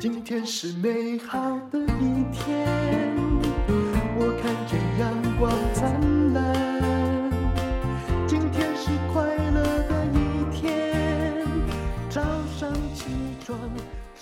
[0.00, 1.38] 今天是美好
[1.70, 2.66] 的一天，
[4.16, 7.30] 我看见阳光灿烂。
[8.26, 11.46] 今天是快乐的一天，
[12.08, 12.22] 早
[12.58, 13.04] 上起
[13.44, 13.58] 床。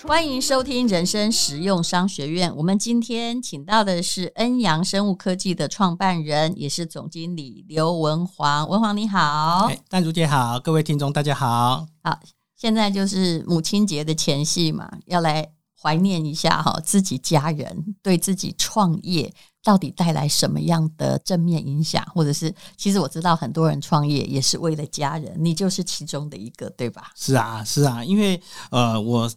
[0.02, 2.52] 欢迎收听人生实用商学院。
[2.56, 8.68] 我们今天请到的是恩阳生物科技的创办人，也是总经理刘文煌。
[8.68, 11.86] 文煌你好，淡如姐好，各位听众大家好。
[12.02, 12.18] 好，
[12.56, 15.48] 现在就是母亲节的前夕嘛，要来
[15.80, 19.32] 怀念一下哈自己家人对自己创业
[19.62, 27.12] 到底带来什么样的正面影响，或者是其实我知道很多人创业也是为了家人，你就是其中的一个，对吧？
[27.14, 29.30] 是啊，是啊，因为呃我。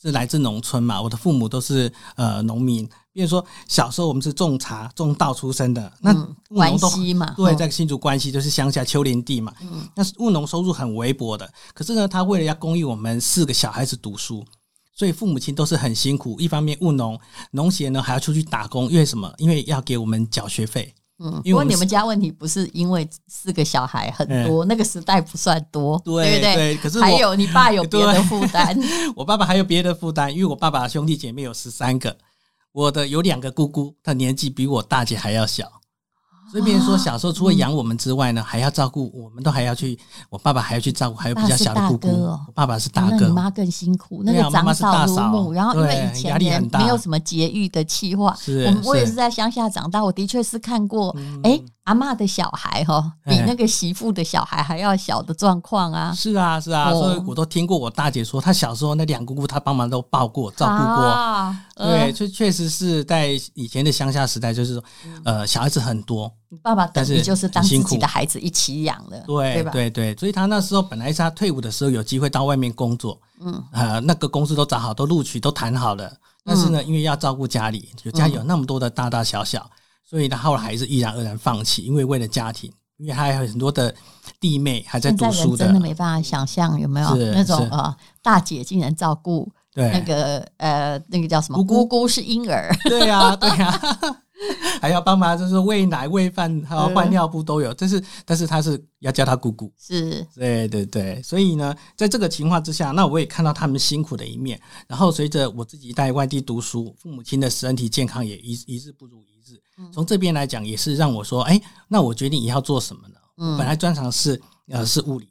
[0.00, 2.88] 是来自农村嘛，我的父母都是呃农民。
[3.12, 6.14] 比如说小时候我们是种茶种稻出身的，那
[6.50, 11.52] 务农都、嗯、嘛，对，在新竹关系就是乡下丘陵地嘛，嗯，那务农收入很微薄的。
[11.74, 14.46] 可是呢，他为了要供应我们四个小孩子读书，
[14.98, 16.40] 所以父母亲都是很辛苦。
[16.40, 17.16] 一方面务农，
[17.52, 19.32] 农闲呢还要出去打工，因为什么？
[19.38, 20.92] 因为要给我们缴学费。
[21.20, 26.54] 嗯，因为你们家问题不是因为四个小孩很多，嗯、那个时代不算多，对，对不对？
[26.54, 28.76] 对，可是还有你爸有别的负担，
[29.14, 32.16] 我爸爸还有别的负担，因为我爸爸兄弟姐妹有十三个，
[32.72, 35.77] 我的有两个姑姑，她年纪比我大姐还要小。
[36.50, 39.98] 所以，变成说小时候除了养我们之外呢，还要照顾，我们都还要去，
[40.30, 42.08] 我爸爸还要去照顾，还有比较小的姑姑。
[42.08, 45.52] 我爸爸是大哥，你妈更辛苦，那个长嫂如母。
[45.52, 48.36] 然后因为以前也没有什么节育的计划，
[48.84, 51.60] 我我也是在乡下长大，我的确是看过，哎。
[51.88, 56.12] 阿妈的小孩哈，比那个媳妇的小孩还要小的状况啊！
[56.14, 61.56] 是啊，是啊，所以我都听过我大姐说，她小时候那两姑姑她帮忙都抱过、照顾过。
[61.76, 64.84] 对，确确实是在以前的乡下时代，就是说，
[65.24, 66.30] 呃，小孩子很多，
[66.62, 76.12] 爸爸但是就是当自己的孩子一起养的，对对对，所以他那时候本来是他退伍的时候有机会到外面工作，嗯，呃，那个公司都找好，都录取，都谈好了，
[76.44, 79.66] 但是呢，因为要照顾家里，就家里有那么多的大大小小。
[80.08, 83.94] 所以他后来还是毅然而然放弃，因为为了家庭，因为他还有很多的
[84.40, 93.78] 弟妹还在读书的，真的没办法想象有没有那种呃大姐竟然照顾那个呃那个叫什么姑姑是婴儿， 对呀对呀。
[94.80, 97.74] 还要帮忙，就是喂奶、喂饭，还有换尿布都有。
[97.74, 101.20] 但是，但是他是要叫他姑姑，是，对对对。
[101.24, 104.58] 所以呢，在这个情况之下，那我也看到他们辛苦的一面。
[104.86, 109.60] 然后随着我自己在外地读书，父母亲的身体健康也一一日不如一日。
[109.92, 113.14] 从这边来讲，也是让我说，哎，那我决定以后做什么呢？
[113.36, 115.28] 嗯，本来专长是呃是物理，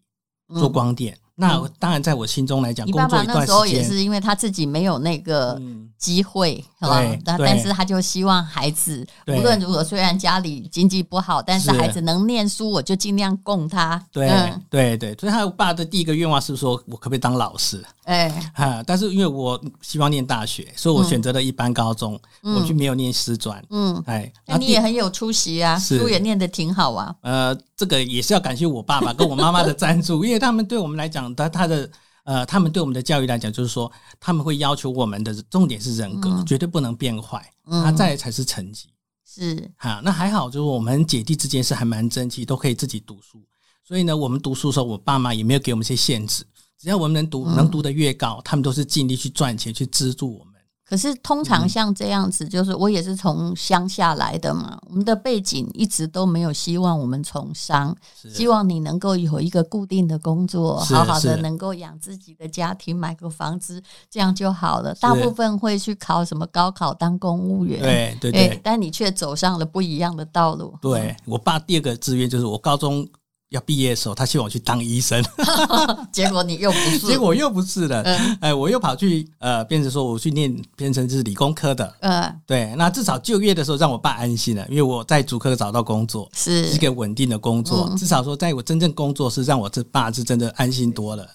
[0.53, 1.17] 做光电。
[1.39, 5.61] 那当然，在我心中来讲，工作一段时间，那时候也是因为他自己没有那个
[5.95, 6.99] 机会，是吧？
[7.23, 14.03] 但但是他就希望孩子无论如何，虽然家里经济不好，但是孩子能念书，我就尽量供他。
[14.11, 14.27] 对
[14.67, 17.85] 对对，所以他爸的第一个愿望是说，我可不可以当老师？
[18.05, 23.63] 哎，哈，但是因为我希望念大学，所以我选择了一般高中，我就没有念师专。
[23.69, 27.13] 嗯，哎，那你也很有出息啊，书也念得挺好啊。
[27.21, 31.26] 呃，这个也是要感谢我爸爸跟我妈妈的赞助， 因为他们对我们来讲。
[31.35, 31.89] 他他的
[32.23, 33.89] 呃，他们对我们的教育来讲，就是说
[34.19, 38.89] 他们会要求我们的重点是人格，嗯、绝对不能变坏，那、嗯、再来才是成绩。
[39.25, 43.41] 是哈，那还好，就是我们姐弟之间是还蛮争气，都可以自己读书。
[43.83, 46.43] 所以呢，我们读书的时候，我爸妈也没有给我们一些限制，
[46.77, 50.53] 只要我们能读，嗯、能读得越高，他们都是尽力去赚钱去资助我们。
[50.87, 57.93] 可是通常像这样子，就是我也是从乡下来的嘛，我们的背景一直都没有希望我们从商，
[58.33, 64.95] 希望你能够有一个固定的工作，好好的能够养自己的家庭，买个房子，这样就好了。
[64.95, 70.73] 大部分会去考什么高考当公务员，对对对，但你却走上了不一样的道路。
[70.81, 73.05] 对，我爸第二个志愿就是我高中。
[73.49, 75.23] 要毕业的时候，他希望我去当医生，
[76.11, 86.67] 结果你又不是，结果又不是了，嗯、哎，我又跑去呃，变成说我去念，变成是理工科的，嗯，对，那至少就业的时候让我爸安心了，因为我在主科找到工作，是。
[86.71, 91.27] 一个稳定的工作，嗯、至少说在我真正工作是让我这爸是真的安心多了。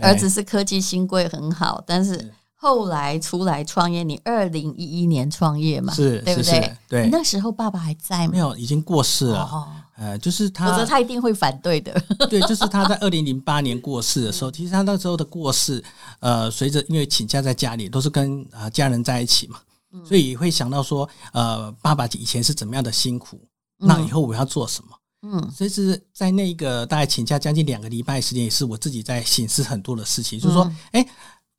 [0.00, 2.32] 儿子是科技新贵很好，但是。
[2.60, 5.94] 后来出来创业，你二零一一年创业嘛？
[5.94, 6.76] 是，对不对？
[6.88, 8.32] 对，那时候爸爸还在吗？
[8.32, 9.44] 没有，已经过世了。
[9.44, 11.92] 哦，呃，就是他，否则他一定会反对的。
[12.28, 15.80] 对，就是他在 二零零八年过世的时候，其实他那时候的过世，
[16.18, 19.60] 呃，随着因为请假在家里，都是跟啊家人在一起嘛，
[20.04, 23.40] 所以会想到说，呃，爸爸以前是怎么样的辛苦，
[23.78, 24.90] 那以后我要做什么？
[25.22, 31.06] 嗯，所以是在那个大概请假将近两个礼拜时间，也是我自己在省思很多的事情，就是说，哎，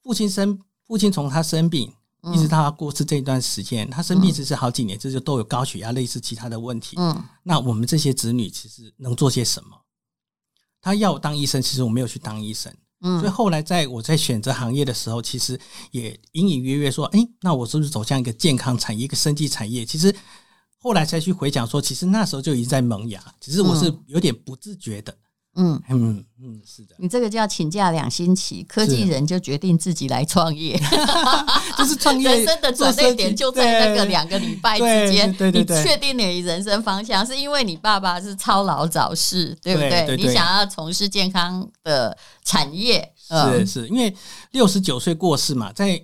[0.04, 0.60] 父亲生。
[0.90, 1.94] 父亲从他生病
[2.34, 6.96] 一直到他过世这一段时间，嗯、他生病只是好几年，这就都有高血压，类似其他的问题。
[7.00, 9.70] 嗯，那我们这些子女其实能做些什么？
[10.82, 12.76] 他要我当医生，其实我没有去当医生。
[13.02, 15.58] 嗯，所以后来在我在选择行业的时候，其实
[15.92, 19.86] 也隐隐约约说，哎，那我是不是走向一个健康产业、一个生计产业？
[19.86, 20.14] 其实
[20.80, 25.14] 后来才去回想说，其实那时候就已经在萌芽，只是我是有点不自觉的。
[25.14, 25.18] 嗯
[25.60, 25.82] 嗯。
[25.90, 30.80] 嗯嗯，是的，你这个叫请假两星期，科技人就决定自己来创业，
[31.78, 39.90] 就是创业 人生的转折点就在那个两个礼拜之间，对对对，你确定你人生方向，是因为你爸爸是操劳早逝，对不对？
[39.90, 44.16] 对对对，你想要从事健康的产业，是是，因为
[44.52, 46.02] 六十九岁过世嘛，在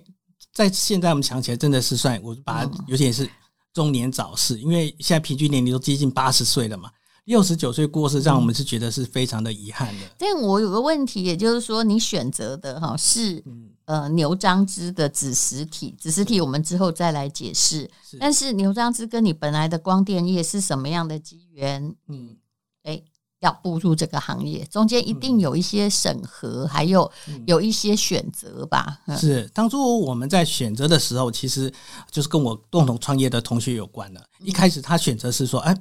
[0.52, 3.26] 在现在我们想起来，真的是算我把它有点是
[3.72, 6.90] 中年早逝，因为现在平均年龄都接近八十岁了嘛。
[7.26, 10.06] 六十九岁过世，让我们是觉得是非常的遗憾的。
[10.16, 13.42] 但我有个问题，也就是说，你选择的哈是
[13.84, 17.90] 呃牛樟芝的子实体，子实体我们之后再来解释。
[18.20, 21.96] 但是牛樟芝跟你本来的光电业是什么样的机缘？
[22.06, 22.38] 你，
[22.84, 23.02] 哎，
[23.40, 27.10] 要步入这个行业，中间一定有一些审核，还有
[27.44, 29.00] 有一些选择吧？
[29.18, 31.72] 是当初我们在选择的时候，其实
[32.08, 34.24] 就是跟我共同创业的同学有关的。
[34.44, 35.76] 一开始他选择是说，哎，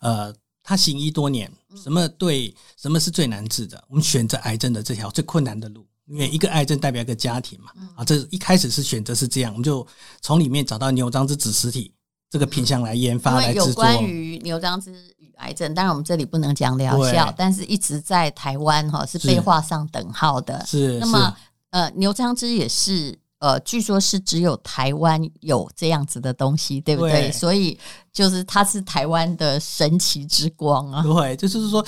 [0.00, 0.34] 呃。
[0.62, 1.50] 他行医多年，
[1.82, 3.82] 什么对什么是最难治的？
[3.88, 7.70] 我们选择癌症的这条最困难的路，因为一个癌症代表一个家庭嘛。
[7.96, 9.86] 啊，这一开始是选择是这样，我们就
[10.20, 11.92] 从里面找到牛樟芝子实体
[12.30, 13.68] 这个品相来研发来制作。
[13.68, 20.64] 有关于牛樟芝与癌症，当然我们这里不能讲疗效，但是一直在台湾哈是被画上等号的。
[20.64, 21.36] 是，那么
[21.70, 23.18] 呃，牛樟芝也是。
[23.42, 27.22] 呃，据说是只有台湾有这样子的东西，对不对？
[27.22, 27.76] 对，所以
[28.12, 31.02] 就是它是台湾的神奇之光啊。
[31.02, 31.84] 对，就是说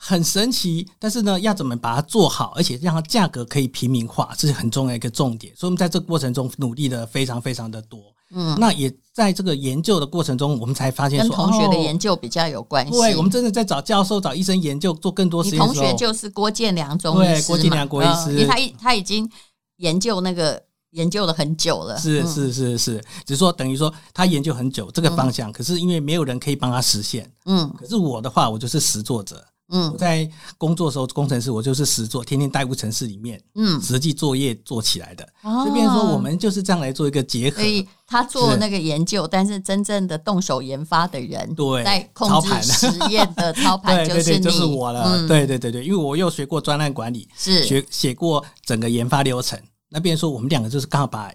[0.00, 5.54] 很神奇，但是呢，要怎么把它做好，而且让它价格可以平民化，这是很重要一个重点。
[5.54, 8.00] 所以我们在这个过程中努力的非常非常的多。
[8.32, 12.92] 嗯，那也在这个研究的过程中，我们才发现说，跟同学的研究比较有关系。
[12.92, 15.58] 哦、对，我们真的在找教授、找医生研究，做更多实验。
[15.60, 19.30] 同学就是郭建良中医师嘛，郭建良国医师，因为他他已经
[19.76, 20.60] 研究那个。
[20.96, 30.26] 研究了很久了，是是是是，只是说等于说他研究很久这个方向，可是因为没有人可以帮他实现，嗯，可是我的话，我就是实作者，嗯，我在
[30.56, 35.28] 工作的时候，工程师我就是实作，天天待在城市里面，嗯，实际作业做起来的，
[35.66, 47.64] 这边说我们就是这样来做一个结合，所以他做那个研究，但是真正的动手研发的人，对，在控制实验的操盘 就是你，就是我了，对对对对，因为我又学过专案管理，是。
[47.66, 49.60] 学写过整个研发流程。
[49.96, 51.32] 那边说，我们两个就是刚好把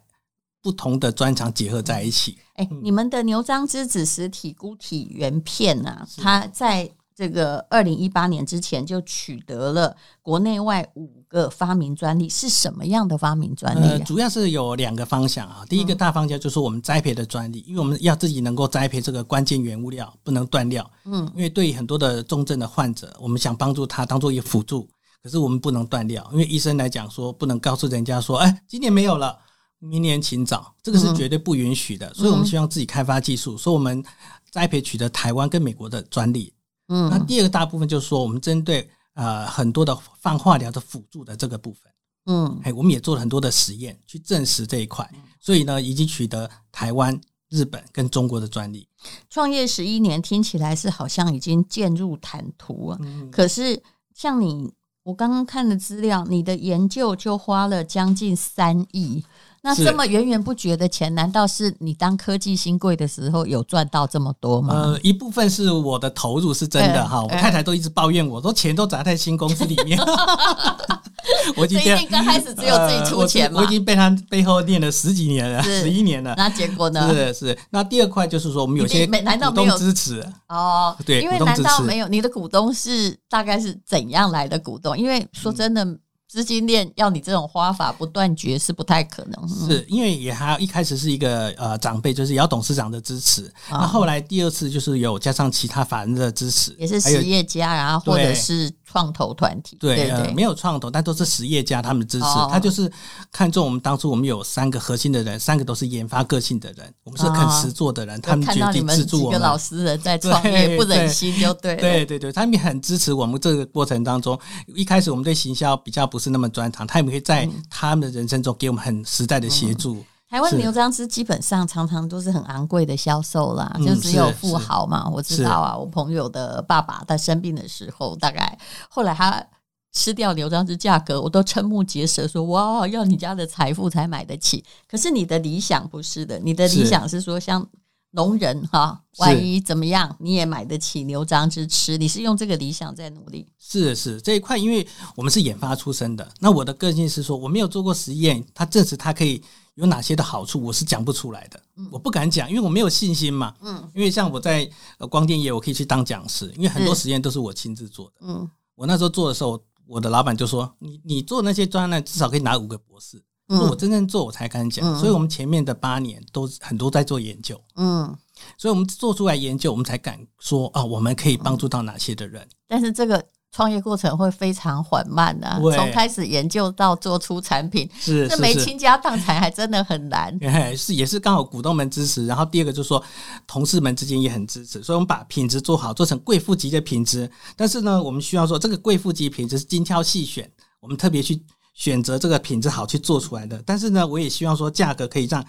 [0.61, 2.37] 不同的专长结合在一起。
[2.53, 13.89] 哎、嗯，你们的牛樟芝子实体菇体原片啊，它在这个二零一八年之前就取得了国内外五个发明专利，是什么样的发明专利、啊？
[13.93, 15.65] 呃，主要是有两个方向啊。
[15.67, 20.87] 第一个大方向就是我们栽培的专利，因为我们要自己能够栽培这个关键原物料，不能断料。
[21.05, 24.87] 嗯，因为对于很多的重症的患者，我们想帮助他当做一个辅助。
[25.23, 29.37] 可是我们不能断料，因为医生来讲说不能告诉人家说，哎，今年没有了，
[29.77, 32.07] 明年请找，这个是绝对不允许的。
[32.07, 34.03] 嗯、所以我们希望自己开发技术，所以我们
[34.49, 36.51] 栽培取得台湾跟美国的专利。
[36.87, 41.93] 嗯，那第二个大部分就是说，我们针对呃很多的放化疗的辅助的这个部分，
[42.25, 45.07] 嗯，哎，我们也做了很多的实验去证实这一块，
[45.39, 48.87] 所以呢，已经取得台湾、日本跟中国的专利。
[49.29, 53.83] 创业十一年听起来是好像已经渐入坦途啊，嗯、可是
[54.15, 54.73] 像你。
[55.03, 59.25] 我刚刚看的资料，你的研究就花了将近三亿。
[59.63, 64.73] 那这么源源不绝的钱，难道是你当科技新贵的时候有赚到这么多吗？
[64.73, 69.99] 呃，一部分是我的投入是真的哈，欸、我太太都一直抱怨我说钱都砸在新公司里面。
[71.55, 76.33] 我今天刚开始只有自己出钱嘛、呃我，我已经被他背后念了十几年了，十一年了。
[76.35, 77.13] 那结果呢？
[77.13, 77.57] 是是。
[77.69, 84.97] 那第二块就是说，我们有些股东支持哦，对，因为难道没有你的股东是大概是怎样来的股东？
[84.97, 85.85] 因为说真的。
[85.85, 85.99] 嗯
[86.31, 98.71] 资金链要你这种花法不断绝是不太可能，嗯、是因为也还一开始是一个呃长辈，就是姚董事长的支持，哦、那后来第二次就是有加上其他法人的支持，也是实业家，然后或者是。
[98.91, 102.25] 创投团体对，对，没有创投，但都是实业家，他们支持。
[102.25, 102.91] 哦、他就是
[103.31, 108.17] 看中我们当初，我们有三个核心的人，三个都是研发个性的人，我们是肯实做的人。
[108.17, 109.31] 哦、他们决定资助我们。
[109.31, 111.75] 几个老实人在创业，不忍心就对。
[111.77, 114.37] 对对对，他们也很支持我们这个过程当中。
[114.67, 119.95] 一开始我们对行销比较不是那么专长，他们可以在他们的人生中给我们很实在的协助。
[119.95, 125.09] 嗯台湾牛樟芝基本上常常都是很昂贵的销售啦，嗯、就只有富豪嘛。
[125.09, 128.57] 我知道啊，我朋友的爸爸他生病的时候，大概
[128.89, 129.45] 后来他
[129.91, 134.63] 吃掉牛樟芝价格，我都瞠目结舌说，说哇，要你家的财富才买得起。
[134.87, 137.67] 可是你的理想不是的，你的理想是说像
[138.11, 141.97] 农人哈，万一怎么样，你也买得起牛樟芝吃。
[141.97, 143.45] 你是用这个理想在努力？
[143.59, 149.43] 是是，这一块，因为我们是研发出身的，那我的个性是说，我没有做过实验，它证实它可以
[149.75, 151.61] 有哪些的好处，我是讲不出来的，
[151.91, 153.55] 我不敢讲，因为我没有信心嘛。
[153.61, 154.69] 嗯，因为像我在
[155.09, 158.13] 光电业，我可以去当讲师，因为很多实验都是我亲自做的。
[158.21, 164.85] 嗯，我那时候做的时候，我的老板就说：“你你做那些专案，至少可以拿五个博士。”嗯，我真正做，我才敢讲。
[164.85, 167.61] 嗯，所以我们前面的八年都很多在做研究。
[167.75, 168.17] 嗯，
[168.57, 172.47] 所以我们做出来研究，我们才敢说啊，我们可以帮助到哪些的人。
[172.67, 180.37] 但是这个创业过程会非常缓慢的，从开始研究到做出产品，是这没倾家荡产还真的很难。
[180.77, 183.03] 是也是刚好股东们支持，然后第二个就是说
[183.45, 187.29] 同事们之间也很支持，所以我们把品质做好，做成贵妇级的品质。
[187.55, 191.41] 但是呢，我们需要说这个贵妇级品质是精挑细选，我们特别去。
[191.73, 195.43] 选择这个品质好去做出来的，但是呢，我也希望说价格可以让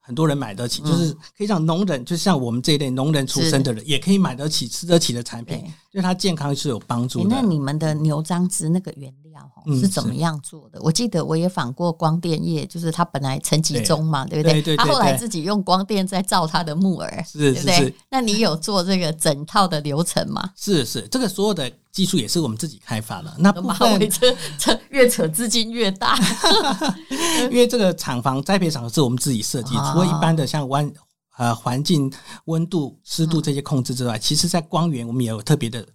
[0.00, 7.28] 很多人买得起，嗯、就是可以让农人，就像我们这一类农人出身的人，也可以买得起、吃得起的产品，对它健康是有帮助的。
[7.28, 10.78] 那你们的牛樟芝那个原料是怎么样做的？
[10.78, 14.60] 嗯、我记得我也访过光电业，就是他本来陈吉中嘛，对，不对？
[14.62, 17.74] 对对后来自己用光电在造他的木耳，是对不对？
[17.74, 20.50] 是是，那你有做这个整套的流程吗？
[20.56, 21.70] 是是，这个所有的。
[21.90, 26.16] 技术也是我们自己开发的，那部分这这越扯资金越大，
[27.50, 30.94] 因为这个厂房栽培厂是我们自己设计，除了一般的像温
[31.38, 32.12] 呃环境
[32.44, 35.88] 温度、湿度这些控制之外，其实在光源我们也有特别的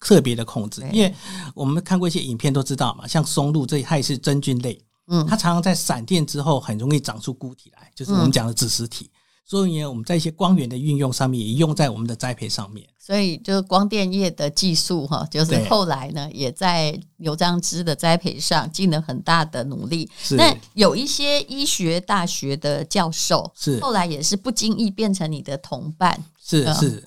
[0.00, 1.14] 特别的控制，因为
[1.54, 9.10] 我们看过一些影片都知道嘛，像松露这它也是真菌类，嗯，它常常在闪电之后很容易长出菇体来，就是我们讲的子实体。
[9.46, 12.86] 所以呢，我们在一些光源的运用上面，也用在我们的栽培上面。
[12.98, 20.10] 所以，就是光电业的技术哈，就是后来呢，也在牛樟芝的栽培上尽了很大的努力。
[20.16, 20.36] 是。
[20.36, 26.24] 那有一些医学大学的教授，是后来也是不经意变成你的同伴。
[26.42, 27.04] 是是。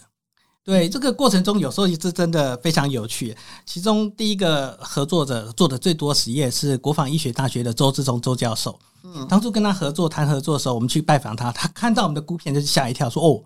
[0.68, 3.34] 对，这个过程中，有时候也是真的非常有趣。
[3.66, 8.78] 其中第一个合作者做的最多实验是国防医学大学的周志忠周教授。
[9.04, 13.42] 嗯，当初跟他合作谈合作的时候，我们去拜访他，他看到我们的菇片就是吓一跳，说：“哦，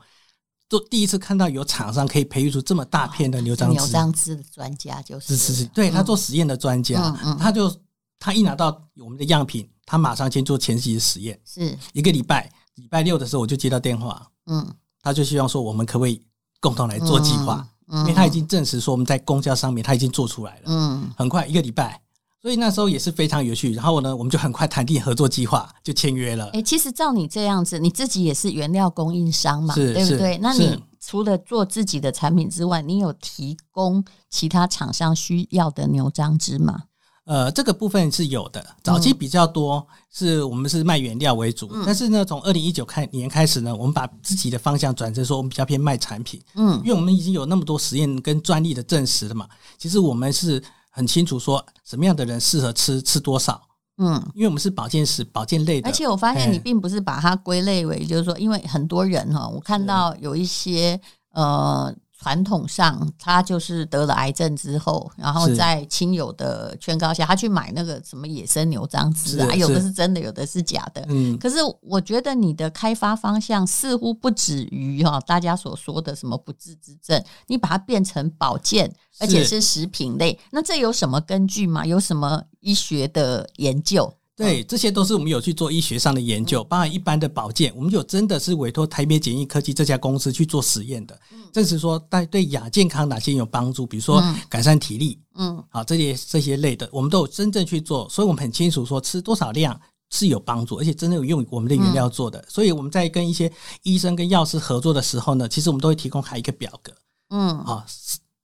[0.68, 7.72] 都第一次看到有厂商可以培育出这么大片的牛樟芝。”牛樟芝的专家就是是是是，对他做实验的专家，嗯嗯，他就
[8.18, 11.40] 他一拿到我们的样品，他马上先做前期的实验。
[11.46, 14.68] 是一个礼拜，礼拜六的时候我就接到电话，嗯，
[15.04, 16.20] 他就希望说我们可不可以。
[16.62, 22.00] 共同来做计划，嗯嗯、因为他已经证实说我们在公交上面他已经做出来了，嗯，很快一个礼拜，
[22.42, 23.74] 所以那时候也是非常有趣。
[23.74, 26.50] 然后呢，我们就很快谈定合作计划，就签约了。
[26.54, 30.38] 哎，其实照你这样子，你自己也是原料供应商嘛，对不对？
[30.38, 36.84] 那你除了做自己的产品之外，你有提供其他厂商需要的牛樟芝吗？
[37.26, 49.48] 呃，这个部分是有的，早期比较多，是我们是卖原料为主，嗯、但是呢，从二零一九开年开始呢，我们把自己的方向转成说，我们比较偏卖产品，嗯，因为我们已经有那么多实验跟专利的证实了嘛，
[49.78, 53.62] 其实我们是很清楚说什么样的人适合吃，吃多少，
[54.00, 61.00] 嗯，因为我们是保健食、保健类的，而且我发现你并不是把它归类为，就是说，因为很多人哈，我看到有一些
[61.34, 61.96] 呃。
[62.22, 71.04] 传统上，他就是得了癌症之后，然后在亲友的劝告下，他去买那个什么野生牛樟芝啊，有的是真的，有的是假的。
[71.10, 81.84] 嗯，可是我觉得你的开发方向似乎不止于哈大家所说的什么不治之症，你把它变成保健，而且是食品类，那这有什么根据吗？
[81.84, 84.14] 有什么医学的研究？
[84.42, 91.20] 对，这些都是我们有去做医学上的研究，包含一般的保健，我们有真的是委托台北检验科技这家公司去做实验的，
[91.54, 99.80] 证实说对对亚健康哪些有帮助，比如说改善体力，嗯，好这些这些类的，我们都有真正去做，所以我们很清楚说吃多少量
[100.10, 103.52] 是有帮助，而且真的有用我们的原料做的，所以我们在跟一些
[103.84, 106.92] 医生跟药师合作的时候呢，其实我们都会提供还一个表格，
[107.30, 107.86] 嗯，好。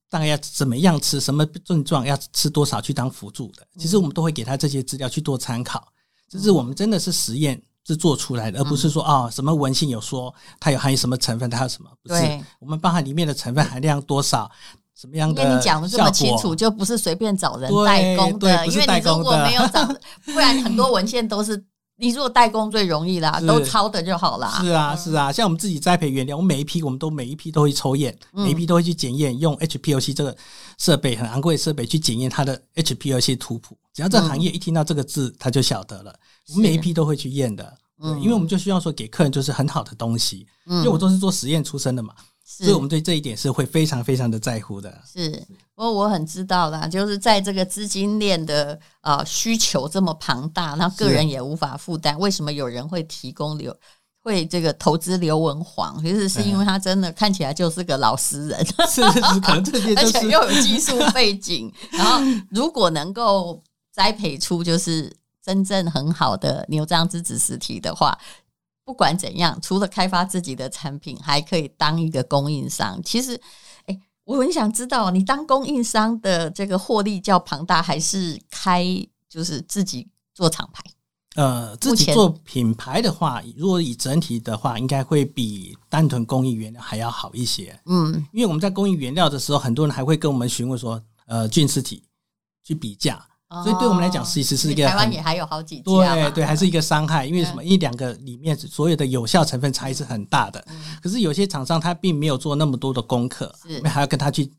[0.09, 5.87] 大概要怎么样吃，什么症状要吃多少去当辅助的，其实我们都会给他这些资料去做参考。
[6.29, 12.21] 这是我们真的是实验是做出来的，而不是说啊、哦、什么文献有说它有含有什么成分，它有什么不是？
[12.21, 14.49] 对我们包含里面的成分含量多少，
[14.95, 15.43] 什么样的？
[15.43, 19.85] 因为你讲的这么清楚，就不是随便找人代工的，因为你如果没有找，
[20.25, 21.65] 不然很多文献都是。
[21.99, 24.61] 你如果代工最容易啦，都抄的就好啦。
[24.61, 30.37] 是啊，是啊，像我们自己栽培原料，我们每一批我们都每一批都会抽验，嗯、每一批都会去检验，用 HPLC 这个
[30.77, 33.75] 设备很昂贵的设备去检验它的 HPLC 图谱。
[33.93, 36.13] 只要这行业一听到这个字，他就晓得了。
[36.49, 40.45] 我们每一批都会去验的，嗯，因为我们就需要说给客人就是很好的东西。
[40.67, 42.13] 嗯，因为我都是做实验出身的嘛。
[42.49, 45.01] 是所以，我们对这一点是会非常非常的在乎的。
[45.05, 45.29] 是，
[45.75, 52.13] 不过我很知道啦，就是在这个资金链的啊、呃、需求这么庞大，那个人也无法负担。
[52.13, 53.75] 是为什么有人会提供流，
[54.23, 63.61] 会这个投资刘文煌，其实是因为他真的看起来就是个老实人，是是是，可能这些、就是、 而且又有技术背景， 然后如果能够
[63.91, 65.13] 栽培出就是
[65.43, 68.17] 真正很好的牛樟芝子实体的话，
[68.87, 72.97] 不管怎样，除了开发自己的产品，还可以当一个供应商。
[73.03, 73.37] 其实，
[73.85, 78.85] 哎，我很想知道，你当供应商的这个获利较庞大，还是开
[79.27, 80.81] 就是自己做厂牌？
[81.35, 87.77] 呃，自己做品牌的话，如果以整体的话，应该会比单纯供应原料还要好一些。
[87.87, 92.01] 嗯，因为我们在供应原料的时候，很多人还会跟我们询问说，呃，菌丝体
[92.63, 93.21] 去比价，哦、
[93.63, 97.25] 所以对我们来讲，其实是一个台湾也还有好几家，对对，还是一个伤害。
[97.25, 97.63] 因为什么？
[97.63, 100.63] 因为两个里面所有的有效成分差异是很大的。
[100.69, 103.53] 嗯、可是有些厂商他并没有做那么多的功课，
[103.85, 104.51] 还要跟他去。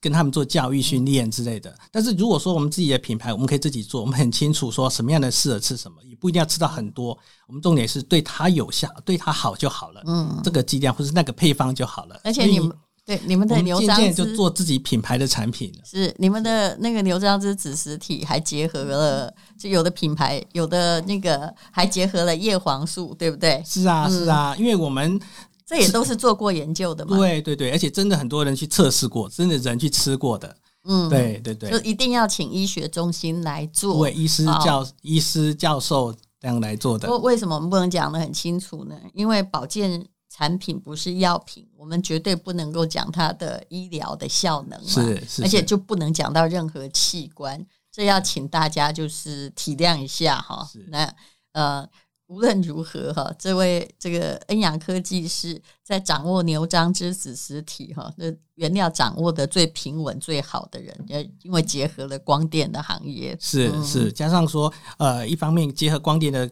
[0.00, 7.18] 跟他们做教育训练之类的，但是如果说我们自己的品牌，我们可以自己做，我们很清楚说什么样的适合吃什么，也不一定要吃到很多。
[7.48, 10.00] 我们重点是对它有效，对它好就好了。
[10.06, 12.20] 嗯，这个剂量或是那个配方就好了。
[12.22, 12.70] 而且你们
[13.08, 23.62] 对你们的牛樟芝就做自己品牌的产品，是你们的那个牛樟芝子实体还结合了，就有的品牌有的那个还结合了叶黄素，对不对？
[23.66, 25.18] 是啊，是啊，因为我们。
[25.66, 27.18] 这也都是做过研究的嘛？
[27.18, 30.56] 对对对，而且真的很多人去测试过，真的人去吃过的。
[30.84, 36.10] 嗯，对对对，就一定要请医学中心来做，对，医师教、哦、医师教授
[36.40, 37.14] 这样来做的。
[37.18, 38.96] 为什么我们不能讲得很清楚呢？
[39.12, 40.02] 因为保健
[40.38, 50.68] 产品不是药品，我们绝对不能够讲它的医疗的效能嘛，是是，是，而且就不能讲到任何器官，这要请大家就是体谅一下哈。
[50.86, 51.12] 那
[51.52, 51.88] 呃。
[52.30, 58.26] 无论如何哈，这位这个恩阳科技是在掌握牛樟之子实体哈，那
[58.56, 60.94] 原料掌握的最平稳最好的人，
[61.40, 66.46] 因为结合了光电的行业，是是，加上说呃，一方面结合光电的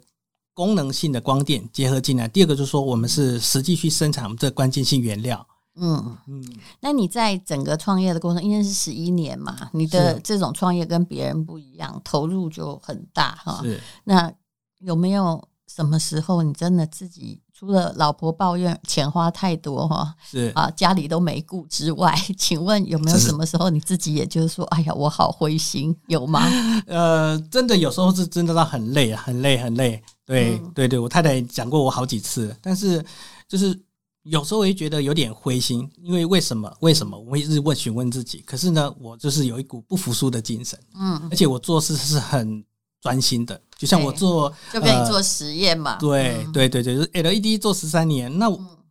[0.56, 6.42] 功能性的光电结合进来，第二个就是说我们是实际去生产我们这关键性原料，嗯嗯。
[6.80, 13.60] 那你在整个创业的过程，因为是十一年嘛，你的这种创业跟别人不一样，投入就很大哈。
[13.62, 14.32] 是，那
[14.78, 15.46] 有没有？
[15.68, 26.40] 什么时候你真的自己除了老婆抱怨钱花太多哈，是啊，家里都没顾之外， 请问有没有什么时候你自己也就是说，哎呀，我好灰心，有吗？
[26.86, 30.00] 呃，真的有时候是真的到很累，很累，很累。
[30.26, 33.02] 对，嗯、对，对，我太太讲过我好几次，但是
[33.49, 33.78] 就是
[34.25, 36.71] 有时候我也觉得有点灰心，因为为什么？
[36.80, 37.19] 为什么？
[37.19, 42.62] 我会一直问询问自己，可是呢，我就是有一股不服输的精神，嗯，而且我做事是很。
[43.02, 45.93] 专心的，就像我做，就跟你做实验嘛。
[45.93, 48.49] 呃、对对对对，就是 LED 做十三年，那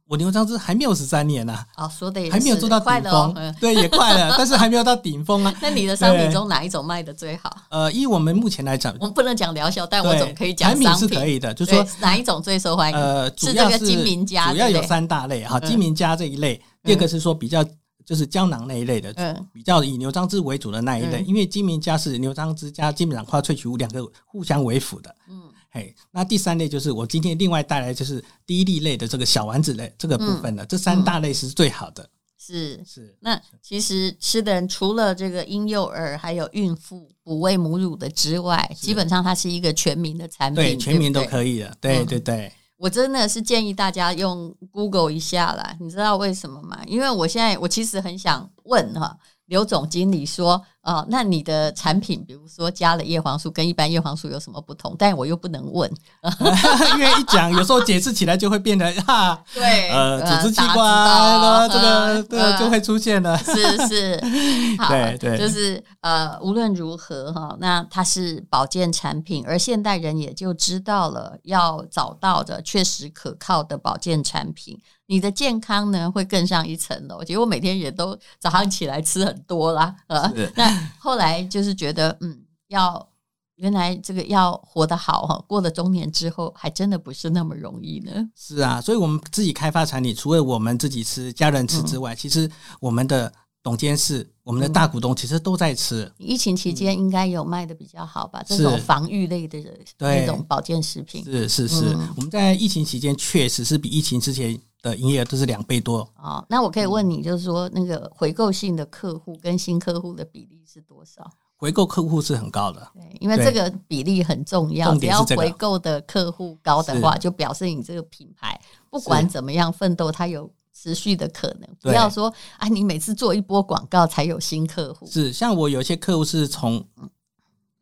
[0.07, 1.85] 我，牛樟芝还没有十三年呢，啊。
[1.85, 5.53] 哦，说的也是，还没有做到顶峰，哦， 对，也快了， 但是还没有到顶峰啊。
[5.61, 7.55] 那你的商品中哪一种卖的最好？
[7.69, 12.97] 呃，以我们目前来讲，我们不能讲疗效，但我总可以讲商品，产品是可以的，就是说哪一种最受欢迎？
[12.97, 17.63] 呃，主要是金明家，主要有三大类哈，金明家这一类，嗯，第二个是说比较。
[18.05, 25.41] 就是胶囊那一类的，嗯，比较以牛樟芝为主的那一类，嗯、因为金明家是牛樟芝加金盏花萃取物两个互相为辅的，嗯，
[25.75, 32.09] 嘿，那第三类就是我今天另外带来就是第一粒类的这个小丸子类这个部分的，嗯、这三大类是最好的，嗯、
[32.39, 33.17] 是是。
[33.19, 46.81] 那其实吃的人除了这个婴幼儿还有孕妇哺喂母乳的之外，基本上它是一个全民的产品，对，全民都可以的，对对对，我真的是建议大家用 Google 一下啦，你知道为什么吗？
[46.87, 49.17] 因为我现在我其实很想问哈。
[49.47, 54.95] 刘总经理说：“哦，那你的产品，比如说加了叶黄素，跟一般叶黄素有什么不同？
[54.97, 55.91] 但我又不能问，
[56.93, 64.23] 因为一讲，有时候解释起来就会变得哈，对，呃，组织器官，这个这个就会出现了，是是，
[64.77, 80.67] 好，对对，就是呃，无论如何哈，那它是保健产品，而现代人也就知道了，要找到的确实可靠的保健产品。”你的健康呢会更上一层楼，结果每天也都早上起来吃很多啦，呃，那
[80.99, 83.07] 后来就是觉得，嗯，要
[83.55, 88.11] 原来这个要活得好哈，过了中年之后还真的不是那么容易呢。
[88.35, 93.31] 是啊，所以我们自己开发产品，除了我们自己吃、家人吃之外，嗯、其实我们的。
[93.65, 96.03] 董监事，我们的大股东其实都在吃。
[96.19, 98.43] 嗯、疫情期间应该有卖的比较好吧？
[98.45, 99.57] 这种防御类的
[99.97, 101.95] 那种保健食品，是是是。
[101.95, 104.55] 嗯、我们在疫情期间确实是比疫情之前
[104.89, 106.07] 的营业额都是两倍多。
[106.17, 111.29] 哦，那我可以问你，就是说那个回购性的客户跟新客户的比例是多少？
[111.57, 114.95] 回购客户是很高的，对，因为这个比例很重要。
[114.97, 120.49] 只要回购的客户高的话，就表示你这个品牌不管怎么样奋斗，它有。
[120.77, 125.07] 持续的可能，不要说啊，你每次做一波广告才有新客户。
[125.07, 126.85] 是，像我有些客户是从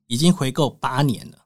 [0.06, 1.38] 已经回购八年了，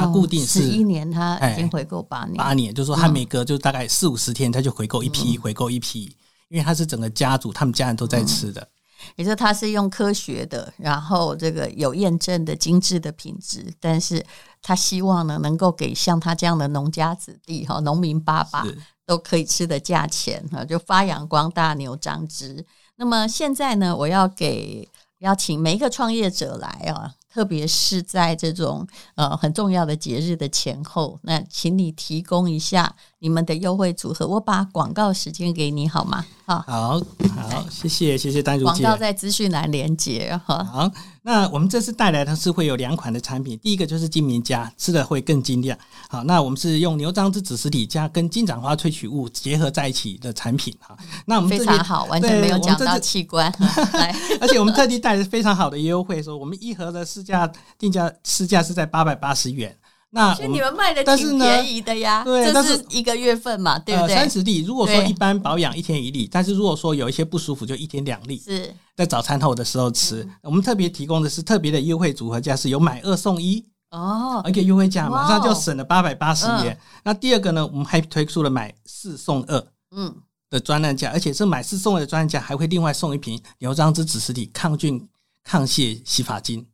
[0.00, 6.16] 它固定是一年，他已经回购八年，八年就是说他每隔就大概四五十天，他就回购一批，回购一批，
[6.48, 8.66] 因为他是整个家族，他们家人都在吃的。
[9.16, 14.22] 也就是它是用科学的，然后这个有验证的精致的品质，但是
[14.60, 18.62] 他希望呢，能够给像他这样的农家子弟哈，农民爸爸
[19.06, 22.66] 都可以吃的价钱哈，就发扬光大牛樟芝。
[22.96, 24.86] 那么现在呢，我要给
[25.20, 27.14] 邀请每一个创业者来啊。
[27.32, 36.24] 特别是在这种呃很重要的节日的前后，那请你提供一下你们的优惠组合，我把广告时间给你好吗？
[36.46, 38.82] 好，好，好，谢谢，谢谢丹如姐。
[38.82, 40.64] 广告在资讯栏连接哈。
[40.64, 45.78] 好，那我们这次带来的是会有两款的产品，第一个就是金明家，吃的会更精亮。
[46.08, 50.96] 好，那我们是用牛樟芝子实体加跟金盏花萃取物结合在一起的产品哈。
[51.26, 53.52] 那我们非常好，完全没有讲到器官。
[53.92, 59.76] 来， 而且我们特地带来非常好的优惠，说我们一盒的市价定价市价是在八百八十元。
[60.12, 64.16] 那你们卖的挺便宜的呀，对，这是一个月份嘛，对不对？
[64.16, 68.36] 三十粒，如果说一般保养一天一粒，但是如果说有一些不舒服，就一天两粒。
[68.38, 70.28] 是在早餐后的时候吃。
[70.42, 76.76] 我们特别提供的是特别的优惠组合价，是有买二送一哦，而且优惠价马上就省了八百八十元。
[77.04, 80.12] 那第二个呢，我们还推出了买四送二嗯
[80.50, 85.08] 的专案价，而且是买四送二的专案价，还会另外送一瓶牛樟芝子实体抗菌
[85.44, 86.66] 抗屑洗发精，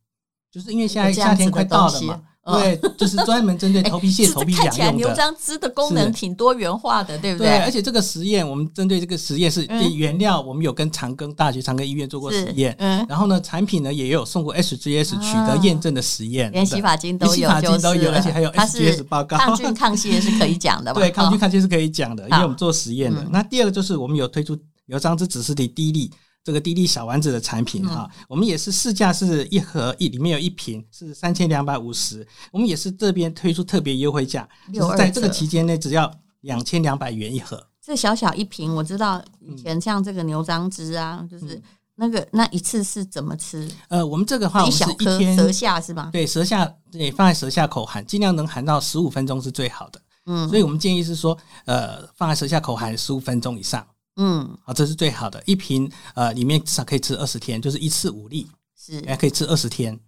[0.51, 2.23] 就是因为现在夏天快到了嘛。
[2.47, 4.71] 对，就是专门针对头皮屑、头皮痒用的。
[4.71, 7.49] 看起来牛樟芝的功能挺多元化的，对不对？
[7.49, 12.75] 对，而且这个实验，我们针对这个实验是原料，我们有跟长庚大学、长庚医院做过实验。
[12.79, 13.05] 嗯。
[13.09, 19.37] 然后呢，产品呢也有送过 SGS 取得验证的实验，连洗发精都有，洗发精都有，而且还有 SGS 报告。
[19.37, 21.01] 抗菌抗屑是可以讲的吧？
[21.03, 23.27] 对，抗菌抗屑是可以讲的，因为我们做实验的。
[23.31, 24.57] 那第二个就是我们有推出
[24.87, 26.11] 牛樟芝子实体滴粒。
[26.47, 36.09] 这个滴滴小丸子的产品哈，嗯、我们也是市价是一盒一里面有一瓶是三千两百五十，我们也是这边推出特别优惠价，就是在这个期间内只要
[36.43, 37.61] 两千两百元一盒。
[37.83, 41.61] 这小小一瓶，我知道以前像这个牛樟汁啊，嗯、就是
[41.97, 43.69] 那个那一次是怎么吃？
[43.89, 46.11] 呃，我们这个话我们是一天舌下是吧？
[46.13, 50.01] 对，舌下对，放在舌下口含，尽量能含到十五分钟是最好的。
[50.27, 53.85] 嗯，所以我们建议是说，呃，放在舌下口含十五分钟以上。
[54.17, 55.43] 嗯，好，这是最好的。
[55.47, 59.03] 一瓶，呃，里面至少可以吃二十天，就是一次五粒，是。
[59.07, 59.99] 还可以吃二十天。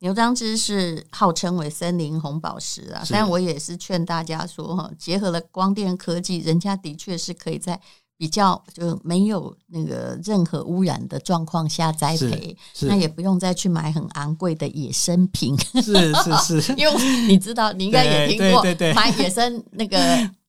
[0.00, 7.80] 牛樟芝是号称为森林红宝石啊，是但我也是劝大家说哈，结合了光电科技，人家的确是可以在
[8.16, 19.98] 比较就没有那个任何污染的状况下栽培，那也不用再去买很昂贵的野生品，是是是， 因为你知道，你应该也听过，对对对，买野生那个。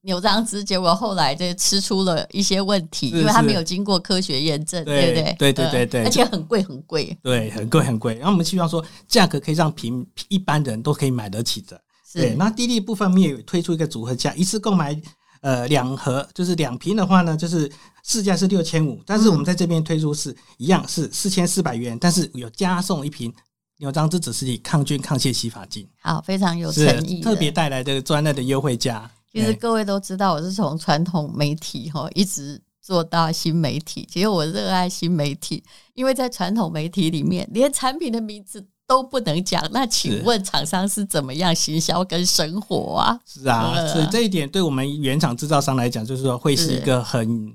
[0.06, 5.36] 牛樟芝，结果后来就吃出了一些问题，因为它没有经过科学验证，对，对不对？
[5.38, 8.14] 对对对对，而且很贵很贵，对，很贵很贵。
[8.16, 11.82] 然后我们希望说，价格可以让平一般人都可以买得起的。
[12.08, 14.96] 是对，那滴滴部分面有推出一个组合价，一次购买
[15.42, 17.70] 呃两盒，就是两瓶的话呢，就是
[18.04, 23.34] 市价是六千五，但是我们在这边推出是一样是四千四百元，但是有加送一瓶
[23.80, 29.10] 牛樟芝子是以抗菌抗屑洗发精，好，非常有诚意，特别带来的专案的优惠价。
[29.36, 34.08] 其实各位都知道，我是从传统媒体哈一直做到新媒体。
[34.10, 35.62] 其实我热爱新媒体，
[35.94, 39.62] 因为在传统媒体里面，连产品的名字都不能讲。
[39.74, 43.20] 那请问厂商是怎么样行销跟生活啊？
[43.26, 47.54] 是啊，所以这一点对我们原厂制造商来讲，就是说会是一个很。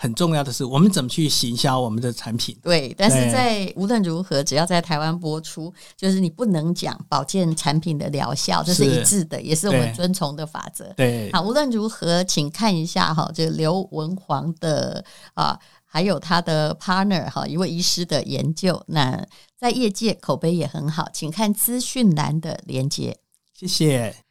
[0.00, 2.56] 很重要的是，我们怎么去行销我们的产品？
[2.62, 10.92] 对，但是在无论如何，只要在台湾播出，就是你不能讲保健产品的疗效，这是一致的，也是我们遵从的法则。
[10.96, 19.26] 对，好，无论如何，请看一下哈，这个刘文煌的啊，还有他的 partner 哈，一位医师的研究，那
[19.58, 23.18] 在业界口碑也很好，请看资讯栏的连接。
[23.52, 24.27] 谢谢。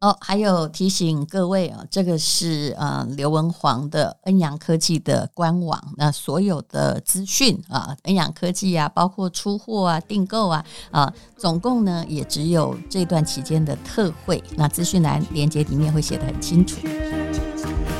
[0.00, 16.78] 哦，还有提醒各位啊，这个是呃刘文煌的恩阳科技的官网，那所有的资讯啊，恩阳科技啊，包括出货啊、订购啊啊，总共呢也只有这段期间的特惠，那资讯栏连接里面会写得很清楚。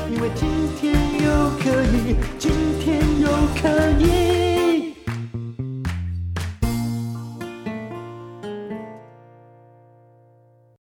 [0.09, 3.29] 因为今天又可以，今天又
[3.61, 4.20] 可以